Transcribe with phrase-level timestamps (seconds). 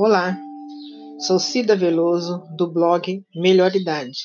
[0.00, 0.38] Olá,
[1.18, 4.16] sou Cida Veloso, do blog Melhor Idade.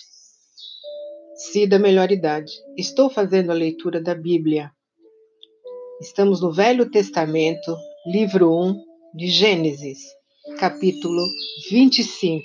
[1.36, 2.52] Cida Melhor Idade.
[2.78, 4.72] Estou fazendo a leitura da Bíblia.
[6.00, 7.76] Estamos no Velho Testamento,
[8.06, 8.84] livro 1
[9.16, 9.98] de Gênesis,
[10.60, 11.26] capítulo
[11.72, 12.44] 25.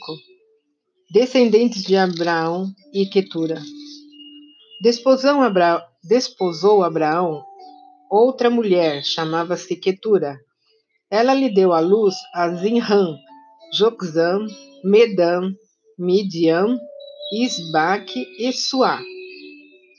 [1.13, 3.61] Descendentes de Abraão e Quetura.
[4.81, 5.87] Desposou, Abra...
[6.03, 7.45] Desposou Abraão
[8.11, 10.39] outra mulher, chamava-se Quetura
[11.11, 13.19] ela lhe deu à luz a Zinram,
[13.73, 14.47] Joxam,
[14.83, 15.55] Medam,
[15.99, 16.79] Midian,
[17.33, 18.99] Isbaque e Suá.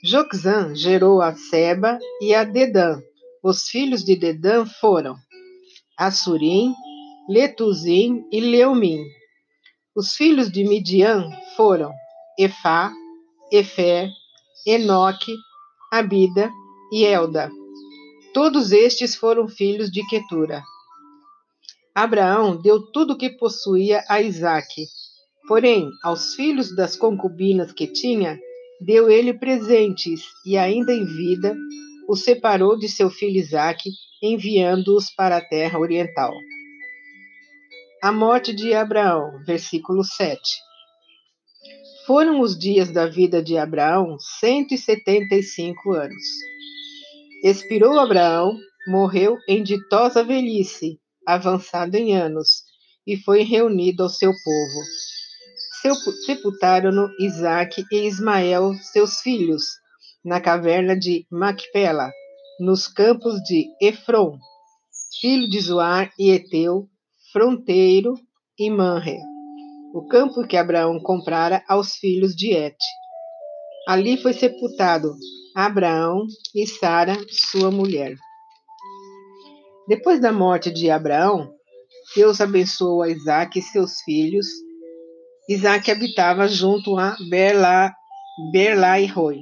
[0.02, 3.00] Joxam gerou a Seba e a Dedã.
[3.42, 5.14] Os filhos de Dedã foram
[5.96, 6.74] Assurim,
[7.28, 9.04] Letuzim e Leumim.
[9.94, 11.92] Os filhos de Midian foram
[12.38, 12.92] Efá,
[13.52, 14.10] Efer,
[14.66, 15.34] Enoque,
[15.92, 16.50] Abida
[16.92, 17.50] e Elda.
[18.34, 20.62] Todos estes foram filhos de Quetura.
[21.94, 24.86] Abraão deu tudo o que possuía a Isaque.
[25.48, 28.38] Porém, aos filhos das concubinas que tinha,
[28.80, 31.56] deu ele presentes e, ainda em vida,
[32.08, 33.90] os separou de seu filho Isaque,
[34.22, 36.32] enviando-os para a terra oriental.
[38.02, 40.40] A morte de Abraão, versículo 7.
[42.06, 46.24] Foram os dias da vida de Abraão 175 anos.
[47.42, 48.56] Expirou Abraão,
[48.86, 52.64] morreu em ditosa velhice, avançado em anos,
[53.06, 54.84] e foi reunido ao seu povo.
[56.26, 59.64] Sepultaram-no Isaque e Ismael, seus filhos,
[60.24, 62.10] na caverna de Macpela,
[62.60, 64.38] nos campos de Efron,
[65.20, 66.88] filho de Zoar e Eteu,
[67.32, 68.14] fronteiro
[68.58, 69.18] e Manre,
[69.94, 72.76] o campo que Abraão comprara aos filhos de Et.
[73.88, 75.14] Ali foi sepultado
[75.56, 78.14] Abraão e Sara, sua mulher.
[79.88, 81.52] Depois da morte de Abraão,
[82.14, 84.46] Deus abençoou a Isaac e seus filhos.
[85.48, 87.92] Isaac habitava junto a Berla,
[88.52, 89.38] Berla e Roi,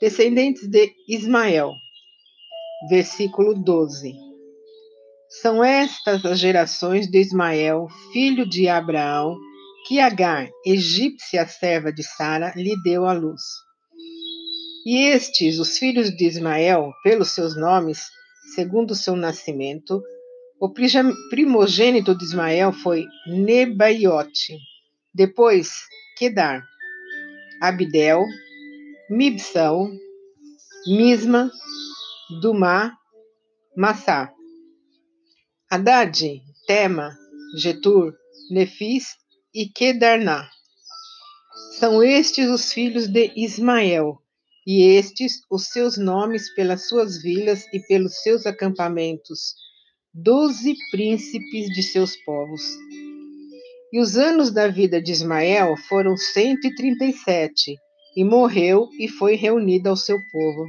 [0.00, 1.72] descendentes de Ismael.
[2.88, 4.14] Versículo 12.
[5.40, 9.36] São estas as gerações de Ismael, filho de Abraão,
[9.86, 13.40] que Agar, egípcia serva de Sara, lhe deu à luz.
[14.84, 18.02] E estes, os filhos de Ismael, pelos seus nomes,
[18.54, 20.02] segundo seu nascimento,
[20.60, 20.72] o
[21.30, 24.58] primogênito de Ismael foi Nebaiote,
[25.14, 25.70] depois
[26.16, 26.62] Kedar,
[27.60, 28.24] Abdel,
[29.08, 29.90] Mibsão,
[30.86, 31.50] Misma,
[32.40, 32.96] Dumá,
[33.76, 34.32] Massá.
[35.70, 37.16] Haddad, Tema,
[37.56, 38.14] Getur,
[38.50, 39.16] Nefis
[39.54, 40.50] e Kedarná.
[41.78, 44.20] São estes os filhos de Ismael,
[44.72, 49.56] e estes os seus nomes pelas suas vilas e pelos seus acampamentos,
[50.14, 52.62] doze príncipes de seus povos.
[53.92, 57.74] E os anos da vida de Ismael foram cento e trinta e sete,
[58.16, 60.68] e morreu e foi reunido ao seu povo.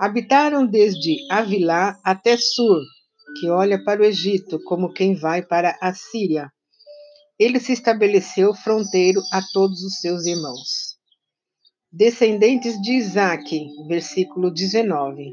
[0.00, 2.80] Habitaram desde Avilá até Sur,
[3.40, 6.48] que olha para o Egito como quem vai para a Síria.
[7.40, 10.85] Ele se estabeleceu fronteiro a todos os seus irmãos.
[11.98, 15.32] Descendentes de Isaque, versículo 19.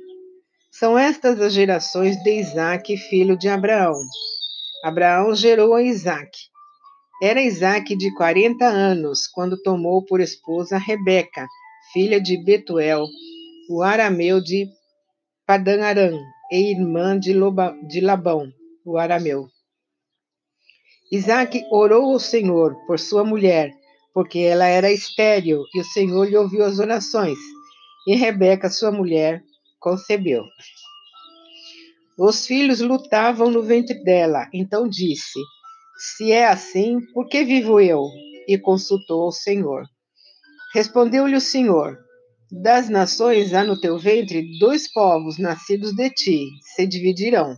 [0.72, 4.00] São estas as gerações de Isaque, filho de Abraão.
[4.82, 6.40] Abraão gerou a Isaque.
[7.22, 11.46] Era Isaque de 40 anos quando tomou por esposa Rebeca,
[11.92, 13.08] filha de Betuel,
[13.70, 14.66] o arameu de
[15.46, 16.18] Padan-Aram,
[16.50, 18.48] e irmã de, Loba, de Labão,
[18.86, 19.50] o arameu.
[21.12, 23.74] Isaque orou ao Senhor por sua mulher,
[24.14, 27.38] porque ela era estéril, e o Senhor lhe ouviu as orações.
[28.08, 29.42] E Rebeca, sua mulher,
[29.80, 30.44] concebeu.
[32.18, 35.40] Os filhos lutavam no ventre dela, então disse:
[35.98, 38.04] Se é assim, por que vivo eu?
[38.48, 39.84] E consultou ao Senhor.
[40.76, 41.98] Respondeu-lhe o Senhor:
[42.52, 46.46] Das nações há no teu ventre dois povos nascidos de ti,
[46.76, 47.56] se dividirão.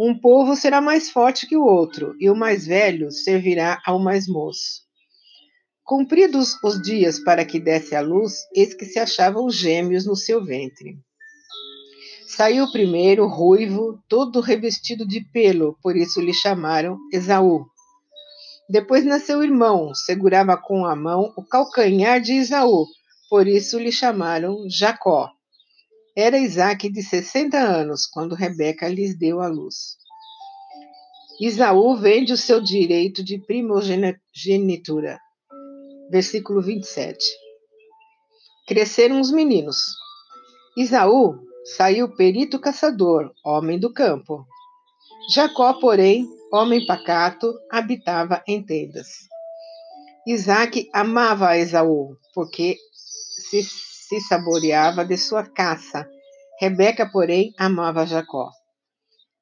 [0.00, 4.26] Um povo será mais forte que o outro, e o mais velho servirá ao mais
[4.26, 4.89] moço.
[5.90, 10.40] Cumpridos os dias para que desse à luz, eis que se achavam gêmeos no seu
[10.40, 10.96] ventre.
[12.28, 17.66] Saiu primeiro, ruivo, todo revestido de pelo, por isso lhe chamaram Esaú.
[18.68, 22.86] Depois nasceu o irmão, segurava com a mão o calcanhar de Esaú,
[23.28, 25.28] por isso lhe chamaram Jacó.
[26.16, 29.96] Era Isaac de sessenta anos, quando Rebeca lhes deu a luz.
[31.40, 35.18] Isaú vende o seu direito de primogenitura
[36.10, 37.24] versículo 27.
[38.66, 39.78] Cresceram os meninos.
[40.76, 41.38] Isaú
[41.76, 44.44] saiu perito caçador, homem do campo.
[45.32, 49.08] Jacó, porém, homem pacato, habitava em tendas.
[50.26, 52.76] Isaac amava Esaú, porque
[53.50, 56.08] se, se saboreava de sua caça.
[56.60, 58.50] Rebeca, porém, amava Jacó.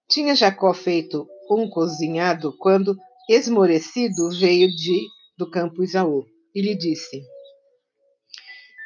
[0.08, 2.96] Tinha Jacó feito um cozinhado quando,
[3.28, 5.06] esmorecido, veio de
[5.36, 6.24] do campo Isaú
[6.58, 7.22] e lhe disse: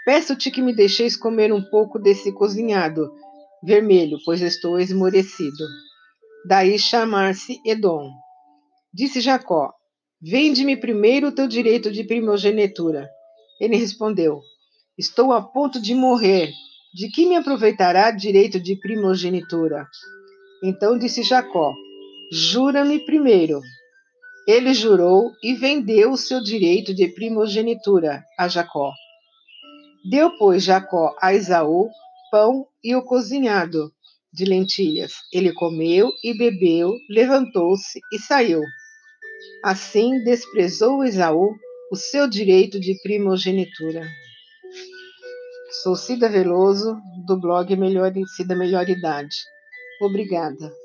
[0.04, 3.10] Peço-te que me deixeis comer um pouco desse cozinhado
[3.64, 5.64] vermelho, pois estou esmorecido.
[6.46, 8.10] Daí chamar-se Edom.
[8.92, 9.72] Disse Jacó:
[10.20, 13.08] Vende-me primeiro o teu direito de primogenitura.
[13.58, 14.40] Ele respondeu:
[14.98, 16.50] Estou a ponto de morrer.
[16.94, 19.86] De que me aproveitará direito de primogenitura?
[20.62, 21.72] Então disse Jacó:
[22.30, 23.62] Jura-me primeiro.
[24.46, 28.92] Ele jurou e vendeu o seu direito de primogenitura a Jacó.
[30.10, 31.88] Deu, pois, Jacó a Esaú
[32.30, 33.92] pão e o cozinhado
[34.32, 35.12] de lentilhas.
[35.32, 38.62] Ele comeu e bebeu, levantou-se e saiu.
[39.62, 41.54] Assim desprezou Esaú
[41.92, 44.08] o seu direito de primogenitura.
[45.82, 46.96] Sou Cida Veloso,
[47.26, 49.36] do blog Melhor, Cida Melhor Idade.
[50.00, 50.81] Obrigada.